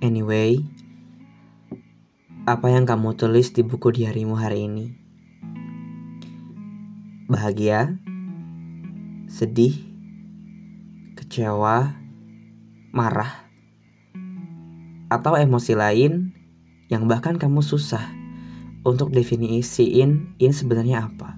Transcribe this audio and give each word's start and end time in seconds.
Anyway, 0.00 0.64
apa 2.48 2.72
yang 2.72 2.88
kamu 2.88 3.20
tulis 3.20 3.52
di 3.52 3.60
buku 3.60 3.92
diarimu 3.92 4.32
hari 4.32 4.64
ini? 4.64 4.96
Bahagia, 7.28 8.00
sedih, 9.28 9.76
kecewa, 11.20 11.92
marah, 12.96 13.44
atau 15.12 15.36
emosi 15.36 15.76
lain 15.76 16.32
yang 16.88 17.04
bahkan 17.04 17.36
kamu 17.36 17.60
susah 17.60 18.08
untuk 18.88 19.12
definisiin 19.12 20.32
ini 20.40 20.54
sebenarnya 20.56 21.12
apa? 21.12 21.36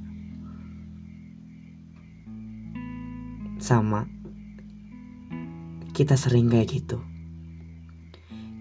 Sama, 3.59 4.07
kita 5.99 6.15
sering 6.15 6.47
kayak 6.47 6.71
gitu. 6.71 7.03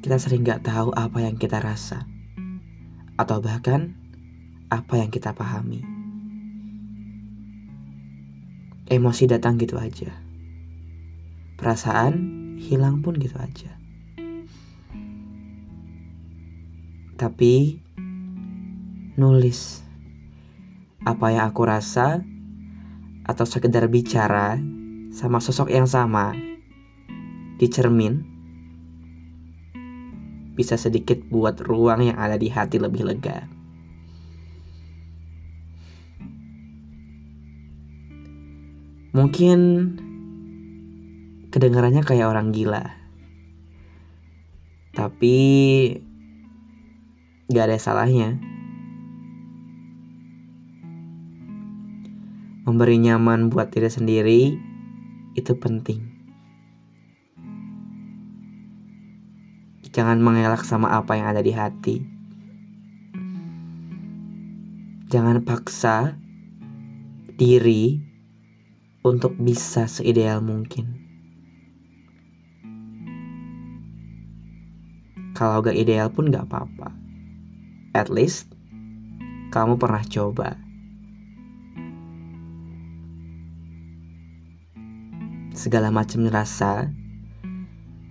Kita 0.01 0.17
sering 0.17 0.41
gak 0.41 0.65
tahu 0.65 0.89
apa 0.97 1.21
yang 1.21 1.37
kita 1.37 1.61
rasa, 1.61 2.09
atau 3.21 3.37
bahkan 3.37 3.93
apa 4.73 4.97
yang 4.97 5.13
kita 5.13 5.29
pahami. 5.37 5.85
Emosi 8.89 9.29
datang 9.29 9.61
gitu 9.61 9.77
aja, 9.77 10.09
perasaan 11.61 12.17
hilang 12.57 13.05
pun 13.05 13.13
gitu 13.21 13.37
aja. 13.37 13.77
Tapi 17.21 17.77
nulis 19.21 19.85
apa 21.05 21.29
yang 21.29 21.45
aku 21.45 21.61
rasa 21.70 22.25
atau 23.21 23.45
sekedar 23.45 23.85
bicara 23.85 24.57
sama 25.13 25.37
sosok 25.37 25.70
yang 25.70 25.85
sama 25.85 26.33
di 27.61 27.70
cermin 27.70 28.30
bisa 30.62 30.77
sedikit 30.77 31.17
buat 31.34 31.57
ruang 31.57 32.05
yang 32.05 32.21
ada 32.21 32.37
di 32.37 32.54
hati 32.54 32.77
lebih 32.77 33.09
lega. 33.09 33.49
Mungkin 39.17 39.59
kedengarannya 41.49 42.05
kayak 42.05 42.29
orang 42.29 42.54
gila. 42.54 42.85
Tapi 44.93 45.35
gak 47.49 47.65
ada 47.73 47.82
salahnya. 47.82 48.37
Memberi 52.70 53.01
nyaman 53.01 53.49
buat 53.49 53.73
diri 53.73 53.89
sendiri 53.89 54.41
itu 55.34 55.54
penting. 55.57 56.10
Jangan 59.91 60.23
mengelak 60.23 60.63
sama 60.63 60.87
apa 60.95 61.20
yang 61.20 61.27
ada 61.35 61.43
di 61.43 61.51
hati. 61.51 61.99
Jangan 65.11 65.44
paksa 65.44 66.16
diri 67.35 68.00
untuk 69.03 69.35
bisa 69.35 69.91
seideal 69.91 70.39
mungkin. 70.39 70.95
Kalau 75.35 75.59
gak 75.59 75.75
ideal 75.75 76.07
pun 76.07 76.31
gak 76.31 76.47
apa-apa. 76.47 76.95
At 77.91 78.07
least 78.07 78.47
kamu 79.51 79.75
pernah 79.75 80.07
coba. 80.07 80.55
Segala 85.51 85.91
macam 85.91 86.23
rasa, 86.31 86.88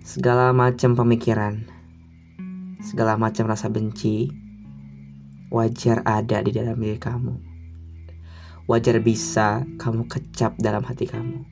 segala 0.01 0.49
macam 0.49 0.97
pemikiran, 0.97 1.61
segala 2.81 3.21
macam 3.21 3.45
rasa 3.45 3.69
benci 3.69 4.33
wajar 5.53 6.01
ada 6.09 6.41
di 6.41 6.49
dalam 6.49 6.73
diri 6.81 6.97
kamu. 6.97 7.37
Wajar 8.65 8.97
bisa 8.97 9.61
kamu 9.77 10.09
kecap 10.09 10.57
dalam 10.57 10.81
hati 10.81 11.05
kamu. 11.05 11.45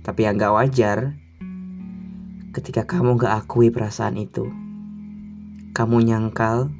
Tapi 0.00 0.20
yang 0.24 0.40
gak 0.40 0.56
wajar 0.56 0.98
ketika 2.56 2.88
kamu 2.88 3.20
gak 3.20 3.44
akui 3.44 3.68
perasaan 3.68 4.16
itu. 4.16 4.48
Kamu 5.76 6.00
nyangkal 6.00 6.72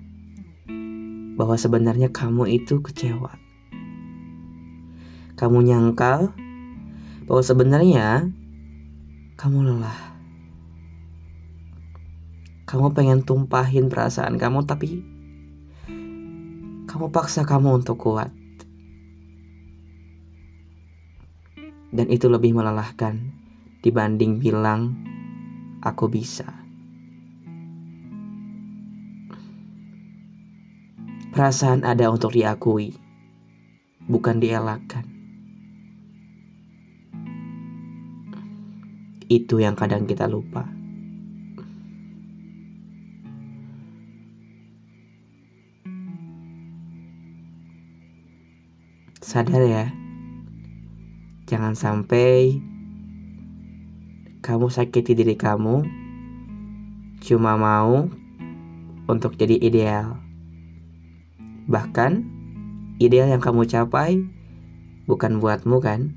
bahwa 1.37 1.56
sebenarnya 1.61 2.09
kamu 2.09 2.49
itu 2.56 2.81
kecewa. 2.81 3.37
Kamu 5.37 5.61
nyangkal 5.61 6.33
bahwa 7.29 7.43
sebenarnya 7.45 8.33
kamu 9.38 9.71
lelah. 9.71 10.19
Kamu 12.66 12.91
pengen 12.91 13.22
tumpahin 13.22 13.87
perasaan 13.87 14.34
kamu 14.34 14.66
tapi 14.66 14.99
kamu 16.91 17.06
paksa 17.15 17.47
kamu 17.47 17.78
untuk 17.78 18.03
kuat. 18.03 18.34
Dan 21.94 22.10
itu 22.10 22.26
lebih 22.26 22.50
melelahkan 22.59 23.31
dibanding 23.87 24.43
bilang 24.43 24.99
aku 25.87 26.10
bisa. 26.10 26.50
Perasaan 31.31 31.87
ada 31.87 32.10
untuk 32.10 32.34
diakui, 32.34 32.99
bukan 34.10 34.43
dielakkan. 34.43 35.18
Itu 39.28 39.61
yang 39.61 39.77
kadang 39.77 40.09
kita 40.09 40.25
lupa. 40.25 40.65
Sadar 49.21 49.61
ya, 49.61 49.93
jangan 51.44 51.77
sampai 51.77 52.56
kamu 54.41 54.72
sakiti 54.72 55.12
diri 55.12 55.37
kamu 55.37 55.84
cuma 57.21 57.61
mau 57.61 58.09
untuk 59.12 59.37
jadi 59.37 59.61
ideal. 59.61 60.17
Bahkan 61.69 62.25
ideal 62.97 63.28
yang 63.28 63.44
kamu 63.44 63.69
capai 63.69 64.25
bukan 65.05 65.37
buatmu 65.37 65.84
kan? 65.84 66.17